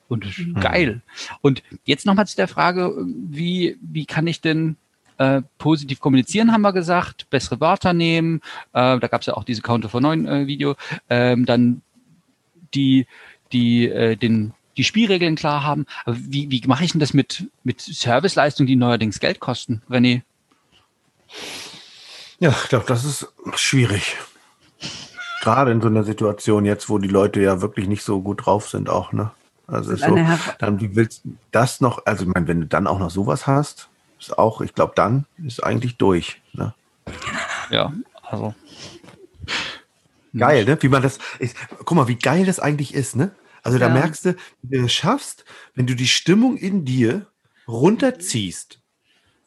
[0.09, 0.61] Und Mhm.
[0.61, 1.03] geil.
[1.40, 4.77] Und jetzt nochmal zu der Frage, wie, wie kann ich denn
[5.18, 8.40] äh, positiv kommunizieren, haben wir gesagt, bessere Wörter nehmen,
[8.72, 10.77] äh, da gab es ja auch diese Counter for 9 äh, Video,
[11.09, 11.83] ähm, dann
[12.74, 13.07] die,
[13.53, 15.87] die, äh, den, die Spielregeln klar haben.
[16.05, 20.22] Aber wie, wie mache ich denn das mit, mit Serviceleistungen, die neuerdings Geld kosten, René?
[22.40, 24.16] Ja, ich glaube, das ist schwierig.
[25.40, 28.68] Gerade in so einer Situation jetzt, wo die Leute ja wirklich nicht so gut drauf
[28.68, 29.31] sind, auch, ne?
[29.66, 30.18] Also so,
[30.59, 33.46] dann wie willst du das noch, also ich meine, wenn du dann auch noch sowas
[33.46, 33.88] hast,
[34.28, 36.40] ist auch, ich glaube, dann ist eigentlich durch.
[36.52, 36.74] Ne?
[37.70, 38.54] Ja, also.
[40.37, 40.76] Geil, ne?
[40.80, 43.30] Wie man das, ist, guck mal, wie geil das eigentlich ist, ne?
[43.62, 43.92] Also da Ja.
[43.94, 47.28] merkst du, wie du es schaffst, wenn du die Stimmung in dir
[47.68, 48.80] runterziehst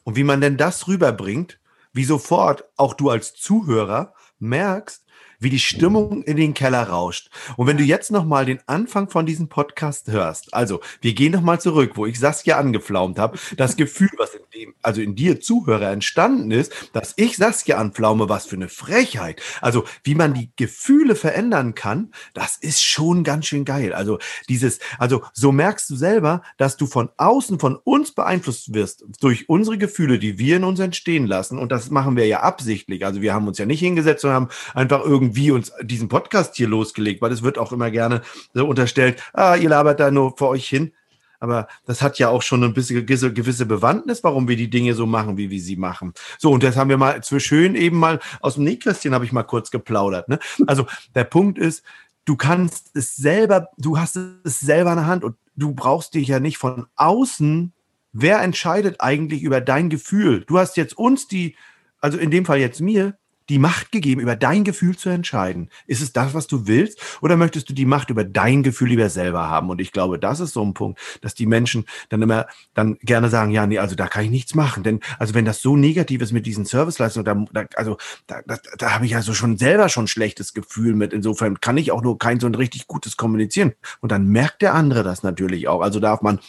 [0.04, 1.60] und wie man denn das rüberbringt,
[1.92, 5.04] wie sofort auch du als Zuhörer merkst,
[5.38, 7.30] wie die Stimmung in den Keller rauscht.
[7.56, 11.60] Und wenn du jetzt nochmal den Anfang von diesem Podcast hörst, also wir gehen nochmal
[11.60, 15.90] zurück, wo ich Saskia angeflaumt habe, das Gefühl, was in dem, also in dir Zuhörer
[15.90, 19.40] entstanden ist, dass ich Saskia anflaume, was für eine Frechheit.
[19.60, 23.92] Also wie man die Gefühle verändern kann, das ist schon ganz schön geil.
[23.92, 29.04] Also dieses, also so merkst du selber, dass du von außen von uns beeinflusst wirst
[29.20, 31.58] durch unsere Gefühle, die wir in uns entstehen lassen.
[31.58, 33.04] Und das machen wir ja absichtlich.
[33.04, 36.68] Also wir haben uns ja nicht hingesetzt und haben einfach irgendwie uns diesen Podcast hier
[36.68, 38.22] losgelegt, weil es wird auch immer gerne
[38.54, 40.92] so unterstellt, ah, ihr labert da nur vor euch hin.
[41.40, 45.06] Aber das hat ja auch schon ein bisschen gewisse, Bewandtnis, warum wir die Dinge so
[45.06, 46.12] machen, wie wir sie machen.
[46.38, 49.32] So, und das haben wir mal zu schön eben mal aus dem Nähkästchen habe ich
[49.32, 50.28] mal kurz geplaudert.
[50.28, 50.38] Ne?
[50.66, 51.84] Also der Punkt ist,
[52.24, 56.28] du kannst es selber, du hast es selber in der Hand und du brauchst dich
[56.28, 57.72] ja nicht von außen.
[58.12, 60.44] Wer entscheidet eigentlich über dein Gefühl?
[60.44, 61.56] Du hast jetzt uns die,
[62.00, 63.16] also in dem Fall jetzt mir,
[63.48, 65.70] die Macht gegeben, über dein Gefühl zu entscheiden.
[65.86, 67.00] Ist es das, was du willst?
[67.22, 69.70] Oder möchtest du die Macht über dein Gefühl lieber selber haben?
[69.70, 73.28] Und ich glaube, das ist so ein Punkt, dass die Menschen dann immer dann gerne
[73.28, 74.82] sagen, ja, nee, also da kann ich nichts machen.
[74.82, 78.94] Denn also wenn das so negativ ist mit diesen Serviceleistungen, da, also da, da, da
[78.94, 81.12] habe ich also schon selber schon ein schlechtes Gefühl mit.
[81.12, 83.72] Insofern kann ich auch nur kein so ein richtig gutes kommunizieren.
[84.00, 85.80] Und dann merkt der andere das natürlich auch.
[85.80, 86.40] Also darf man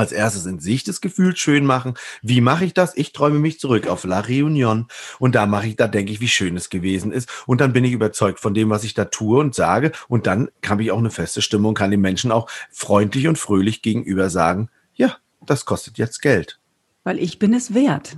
[0.00, 1.94] als erstes in sich das Gefühl schön machen.
[2.22, 2.96] Wie mache ich das?
[2.96, 6.28] Ich träume mich zurück auf La Reunion und da mache ich, da denke ich, wie
[6.28, 7.28] schön es gewesen ist.
[7.46, 9.92] Und dann bin ich überzeugt von dem, was ich da tue und sage.
[10.08, 13.82] Und dann habe ich auch eine feste Stimmung, kann den Menschen auch freundlich und fröhlich
[13.82, 16.58] gegenüber sagen, ja, das kostet jetzt Geld.
[17.04, 18.16] Weil ich bin es wert.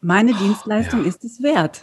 [0.00, 1.82] Meine Dienstleistung ist es wert.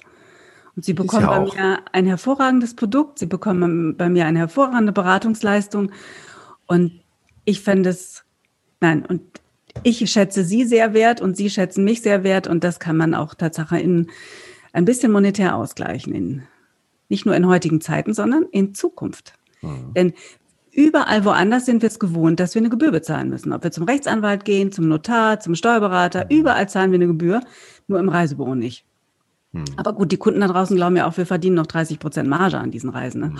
[0.76, 1.56] Und Sie bekommen ja bei auch.
[1.56, 5.91] mir ein hervorragendes Produkt, Sie bekommen bei mir eine hervorragende Beratungsleistung.
[6.65, 7.00] Und
[7.45, 8.25] ich fände es,
[8.86, 9.21] nein, und
[9.84, 12.48] ich schätze Sie sehr wert und Sie schätzen mich sehr wert.
[12.48, 14.08] Und das kann man auch Tatsache in
[14.74, 16.13] ein bisschen monetär ausgleichen.
[16.13, 16.43] In,
[17.10, 19.34] nicht nur in heutigen Zeiten, sondern in Zukunft.
[19.95, 20.13] Denn
[20.71, 23.52] überall woanders sind wir es gewohnt, dass wir eine Gebühr bezahlen müssen.
[23.54, 27.41] Ob wir zum Rechtsanwalt gehen, zum Notar, zum Steuerberater, überall zahlen wir eine Gebühr,
[27.88, 28.86] nur im Reisebüro nicht.
[29.78, 32.58] Aber gut, die Kunden da draußen glauben ja auch, wir verdienen noch 30 Prozent Marge
[32.58, 33.21] an diesen Reisen.
[33.21, 33.34] Ne?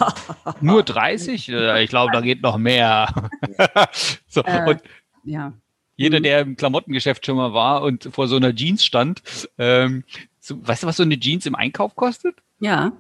[0.62, 1.50] Nur 30?
[1.50, 3.14] Äh, Ich glaube, da geht noch mehr.
[4.28, 4.82] so, Äh, und
[5.26, 5.54] ja.
[5.96, 9.22] jeder, der im Klamottengeschäft schon mal war und vor so einer Jeans stand,
[9.58, 10.04] ähm,
[10.40, 12.36] so, weißt du, was so eine Jeans im Einkauf kostet?
[12.60, 12.94] Ja.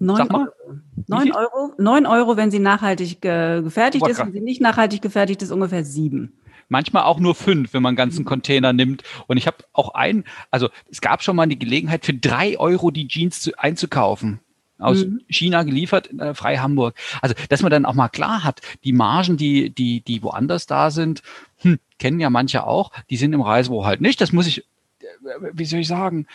[0.00, 0.48] 9 Sag mal.
[0.48, 0.78] Euro.
[1.06, 1.32] 9 viel?
[1.32, 4.18] Euro, 9 Euro, wenn sie nachhaltig ge gefertigt ist.
[4.18, 4.26] Wacker.
[4.26, 6.32] Wenn sie nicht nachhaltig gefertigt ist, ungefähr 7.
[6.68, 9.02] Manchmal auch nur fünf, wenn man einen ganzen Container nimmt.
[9.26, 12.90] Und ich habe auch einen, also es gab schon mal die Gelegenheit, für drei Euro
[12.90, 14.40] die Jeans zu, einzukaufen.
[14.82, 15.20] Aus Mhm.
[15.28, 16.94] China geliefert, äh, frei Hamburg.
[17.20, 20.90] Also, dass man dann auch mal klar hat, die Margen, die, die, die woanders da
[20.90, 21.22] sind,
[21.58, 24.20] hm, kennen ja manche auch, die sind im Reisebüro halt nicht.
[24.20, 24.58] Das muss ich,
[25.00, 25.04] äh,
[25.52, 26.26] wie soll ich sagen,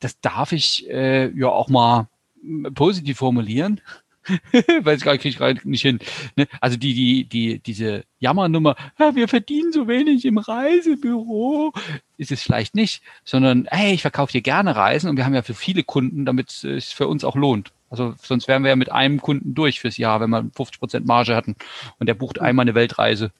[0.00, 2.08] das darf ich äh, ja auch mal
[2.42, 3.80] mm, positiv formulieren.
[4.82, 5.98] Weiß gar nicht, krieg ich gerade nicht hin.
[6.36, 6.46] Ne?
[6.60, 11.72] Also die, die, die, diese Jammernummer, ja, wir verdienen so wenig im Reisebüro,
[12.18, 15.42] ist es vielleicht nicht, sondern hey, ich verkaufe dir gerne Reisen und wir haben ja
[15.42, 17.72] für viele Kunden, damit es für uns auch lohnt.
[17.92, 21.06] Also sonst wären wir ja mit einem Kunden durch fürs Jahr, wenn wir 50 Prozent
[21.06, 21.56] Marge hatten
[21.98, 23.32] und der bucht einmal eine Weltreise.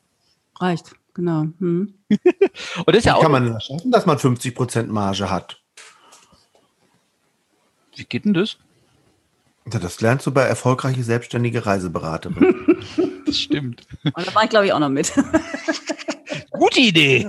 [0.60, 1.46] Reicht, genau.
[1.58, 1.94] Hm.
[2.10, 3.22] Und das ist ja Wie auch.
[3.22, 5.58] kann man das schaffen, dass man 50 Prozent Marge hat?
[7.96, 8.58] wie geht denn das?
[9.72, 12.78] Ja, Das lernst du bei erfolgreiche selbstständige Reiseberaterin.
[13.24, 13.86] Das stimmt.
[14.04, 15.10] Und da war ich, glaube ich, auch noch mit.
[16.50, 17.28] Gute Idee.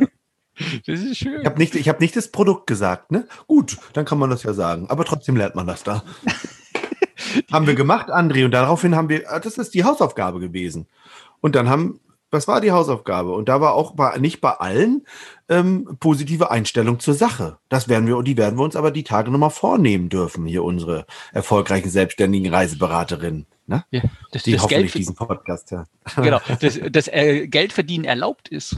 [0.85, 1.39] Das ist schön.
[1.39, 3.25] Ich habe nicht, ich hab nicht das Produkt gesagt, ne?
[3.47, 4.89] Gut, dann kann man das ja sagen.
[4.89, 6.03] Aber trotzdem lernt man das da.
[7.51, 10.87] Haben wir gemacht, André, und daraufhin haben wir, ah, das ist die Hausaufgabe gewesen.
[11.41, 11.99] Und dann haben
[12.31, 13.31] Das war die Hausaufgabe.
[13.31, 15.05] Und da war auch bei, nicht bei allen
[15.49, 17.57] ähm, positive Einstellung zur Sache.
[17.69, 20.63] Das werden wir, und die werden wir uns aber die Tage nochmal vornehmen dürfen, hier
[20.63, 23.45] unsere erfolgreichen selbstständigen Reiseberaterinnen.
[23.67, 23.85] Ne?
[23.91, 25.85] Ja, das, Die das hoffentlich Geld, diesen Podcast hören.
[26.15, 28.77] genau, das, das äh, Geldverdienen erlaubt ist.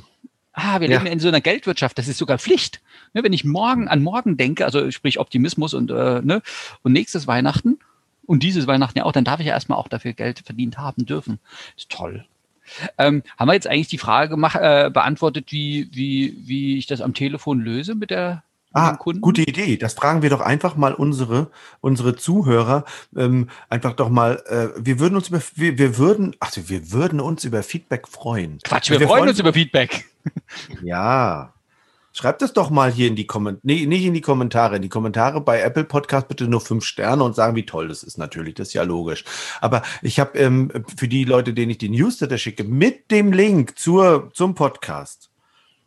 [0.51, 0.97] Ah, wir Ja.
[0.97, 2.81] leben in so einer Geldwirtschaft, das ist sogar Pflicht.
[3.13, 6.41] Ne, wenn ich morgen an morgen denke, also sprich Optimismus und, äh, ne,
[6.83, 7.79] und nächstes Weihnachten
[8.25, 11.05] und dieses Weihnachten ja auch, dann darf ich ja erstmal auch dafür Geld verdient haben
[11.05, 11.39] dürfen.
[11.77, 12.25] Ist toll.
[12.97, 17.01] Ähm, haben wir jetzt eigentlich die Frage gemacht, äh, beantwortet, wie, wie, wie ich das
[17.01, 18.43] am Telefon löse mit der
[18.77, 19.77] Ah, gute Idee.
[19.77, 22.83] Das fragen wir doch einfach mal unsere, unsere Zuhörer.
[23.15, 27.21] Ähm, einfach doch mal, äh, wir würden uns über, wir, wir würden, ach, wir würden
[27.21, 28.59] uns über Feedback freuen.
[28.65, 30.05] Quatsch, wir, freuen uns über Feedback.
[30.83, 31.53] Ja.
[32.17, 34.88] Schreibt es doch mal hier in die Kommentare, nee, nicht in die Kommentare, in die
[34.88, 38.54] Kommentare bei Apple Podcast bitte nur fünf Sterne und sagen, wie toll das ist natürlich,
[38.54, 39.25] das ist ja logisch.
[39.60, 43.78] Aber ich habe ähm, für die Leute, denen ich den Newsletter schicke, mit dem Link
[43.78, 45.30] zur, zum Podcast,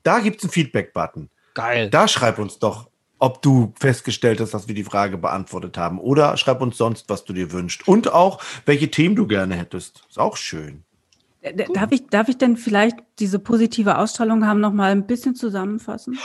[0.03, 1.31] da gibt's einen Feedback-Button.
[1.55, 1.89] Geil.
[1.89, 5.99] Da schreib uns doch, ob du festgestellt hast, dass wir die Frage beantwortet haben.
[5.99, 7.89] Oder schreib uns sonst, was du dir wünschst.
[7.89, 10.05] Und auch, welche Themen du gerne hättest.
[10.11, 10.85] Ist auch schön.
[11.43, 15.35] D- Darf ich, darf ich denn vielleicht diese positive Ausstrahlung haben noch mal ein bisschen
[15.35, 16.19] zusammenfassen?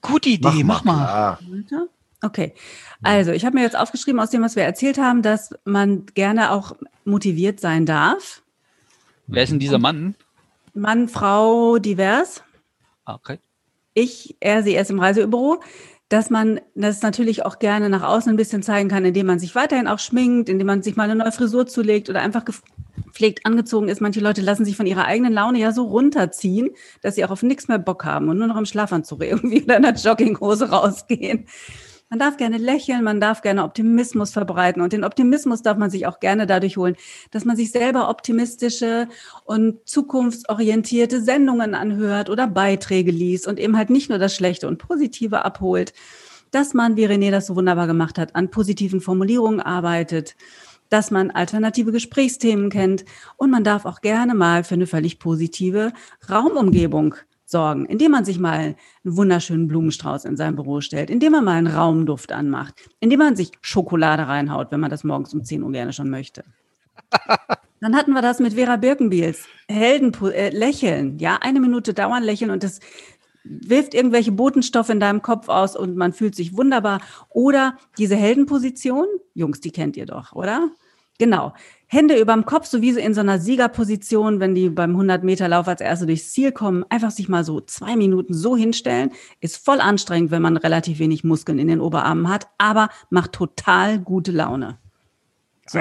[0.00, 1.04] Gute Idee, mach, mal.
[1.04, 1.40] Klar.
[1.50, 1.86] Weiter?
[2.22, 2.54] Okay,
[3.02, 6.50] also ich habe mir jetzt aufgeschrieben aus dem, was wir erzählt haben, dass man gerne
[6.50, 8.42] auch motiviert sein darf.
[9.26, 10.14] Wer ist denn dieser Mann?
[10.72, 12.42] Mann, Frau, divers.
[13.04, 13.38] Ah, Okay.
[13.94, 15.60] Ich, er, sie, er ist im Reisebüro,
[16.08, 19.54] dass man das natürlich auch gerne nach außen ein bisschen zeigen kann, indem man sich
[19.54, 22.44] weiterhin auch schminkt, indem man sich mal eine neue Frisur zulegt oder einfach
[23.16, 24.02] gepflegt angezogen ist.
[24.02, 27.42] Manche Leute lassen sich von ihrer eigenen Laune ja so runterziehen, dass sie auch auf
[27.42, 31.46] nichts mehr Bock haben und nur noch im Schlafanzug irgendwie in einer Jogginghose rausgehen.
[32.10, 36.06] Man darf gerne lächeln, man darf gerne Optimismus verbreiten und den Optimismus darf man sich
[36.06, 36.94] auch gerne dadurch holen,
[37.30, 39.08] dass man sich selber optimistische
[39.44, 44.76] und zukunftsorientierte Sendungen anhört oder Beiträge liest und eben halt nicht nur das Schlechte und
[44.76, 45.94] Positive abholt,
[46.50, 50.36] dass man, wie René das so wunderbar gemacht hat, an positiven Formulierungen arbeitet,
[50.88, 53.04] dass man alternative Gesprächsthemen kennt
[53.36, 55.92] und man darf auch gerne mal für eine völlig positive
[56.30, 57.14] Raumumgebung
[57.46, 61.56] sorgen, indem man sich mal einen wunderschönen Blumenstrauß in sein Büro stellt, indem man mal
[61.56, 65.72] einen Raumduft anmacht, indem man sich Schokolade reinhaut, wenn man das morgens um 10 Uhr
[65.72, 66.44] gerne schon möchte.
[67.80, 69.46] Dann hatten wir das mit Vera Birkenbiels.
[69.68, 72.80] Helden äh, lächeln, ja, eine Minute dauern lächeln und das
[73.48, 77.00] wirft irgendwelche Botenstoffe in deinem Kopf aus und man fühlt sich wunderbar.
[77.28, 80.70] Oder diese Heldenposition, Jungs, die kennt ihr doch, oder?
[81.18, 81.54] Genau.
[81.86, 85.80] Hände überm Kopf, so wie so in so einer Siegerposition, wenn die beim 100-Meter-Lauf als
[85.80, 90.30] Erste durchs Ziel kommen, einfach sich mal so zwei Minuten so hinstellen, ist voll anstrengend,
[90.30, 94.78] wenn man relativ wenig Muskeln in den Oberarmen hat, aber macht total gute Laune.
[95.66, 95.80] So.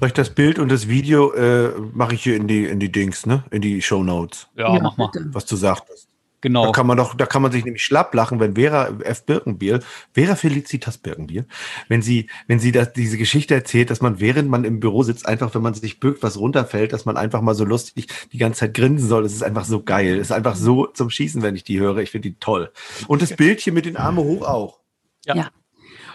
[0.00, 2.90] Soll ich das Bild und das Video äh, mache ich hier in die, in die
[2.90, 3.44] Dings, ne?
[3.50, 5.10] In die Show Notes, Ja, mach mal.
[5.32, 6.06] was du sagtest.
[6.06, 6.72] Da Genau.
[6.72, 9.26] kann man doch, da kann man sich nämlich schlapp lachen, wenn Vera F.
[9.26, 9.80] Birkenbiel,
[10.14, 11.44] Vera Felicitas Birkenbiel,
[11.88, 15.26] wenn sie, wenn sie das, diese Geschichte erzählt, dass man während man im Büro sitzt,
[15.26, 18.60] einfach, wenn man sich bückt, was runterfällt, dass man einfach mal so lustig die ganze
[18.60, 19.22] Zeit grinsen soll.
[19.24, 20.16] Das ist einfach so geil.
[20.16, 21.98] Das ist einfach so zum Schießen, wenn ich die höre.
[21.98, 22.72] Ich finde die toll.
[23.06, 24.78] Und das Bildchen mit den Armen hoch auch.
[25.26, 25.36] Ja.
[25.36, 25.50] Ja.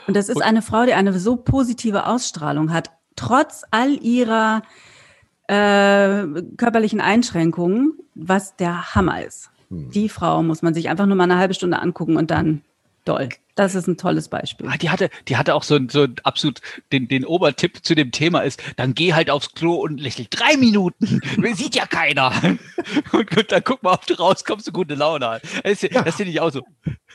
[0.07, 4.61] Und das ist eine Frau, die eine so positive Ausstrahlung hat, trotz all ihrer
[5.47, 6.25] äh,
[6.57, 9.49] körperlichen Einschränkungen, was der Hammer ist.
[9.69, 12.61] Die Frau muss man sich einfach nur mal eine halbe Stunde angucken und dann
[13.03, 13.29] doll.
[13.55, 14.67] Das ist ein tolles Beispiel.
[14.69, 18.41] Ah, die hatte, die hatte auch so, so absolut den, den Obertipp zu dem Thema
[18.41, 20.27] ist, dann geh halt aufs Klo und lächel.
[20.29, 21.19] Drei Minuten.
[21.55, 22.31] Sieht ja keiner.
[23.11, 25.43] Und gut, dann guck mal, ob du rauskommst, du gute Laune hast.
[25.63, 26.61] Das, ist- das finde ich auch so.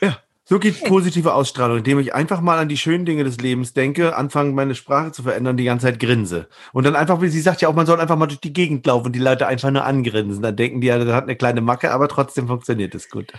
[0.01, 0.17] Ja.
[0.43, 4.17] So geht positive Ausstrahlung, indem ich einfach mal an die schönen Dinge des Lebens denke,
[4.17, 6.47] anfange meine Sprache zu verändern, die ganze Zeit grinse.
[6.73, 8.85] Und dann einfach, wie sie sagt ja auch, man soll einfach mal durch die Gegend
[8.87, 10.41] laufen und die Leute einfach nur angrinsen.
[10.41, 13.31] Dann denken die, ja, das hat eine kleine Macke, aber trotzdem funktioniert es gut.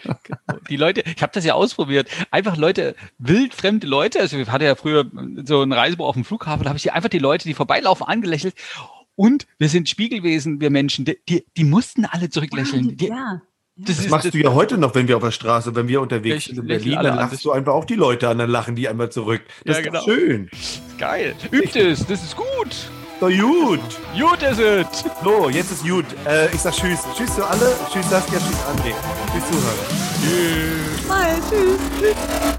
[0.70, 2.08] Die Leute, ich habe das ja ausprobiert.
[2.30, 4.20] Einfach Leute, wildfremde Leute.
[4.20, 5.04] Also ich hatte ja früher
[5.44, 8.54] so ein Reisebüro auf dem Flughafen, da habe ich einfach die Leute, die vorbeilaufen, angelächelt.
[9.16, 11.04] Und wir sind Spiegelwesen, wir Menschen.
[11.04, 12.96] Die, die, die mussten alle zurücklächeln.
[12.96, 13.42] Die, ja.
[13.76, 16.36] Das Das machst du ja heute noch, wenn wir auf der Straße, wenn wir unterwegs
[16.36, 17.16] Ich sind in Berlin, dann an.
[17.16, 19.42] lachst du einfach auch die Leute an, dann lachen die einmal zurück.
[19.64, 20.02] Das Ja, ist genau.
[20.04, 20.50] schön.
[20.98, 21.34] geil.
[21.50, 22.46] Übt es, das ist gut.
[23.20, 23.80] Doch gut.
[24.18, 24.86] Gut ist es.
[25.22, 26.04] So, jetzt ist gut.
[26.26, 27.00] Äh, ich sag Tschüss.
[27.16, 27.72] Tschüss zu alle.
[27.92, 28.92] Tschüss Saskia, Tschüss André.
[29.32, 31.08] Tschüss Zuhörer.
[31.08, 32.58] Mal, tschüss.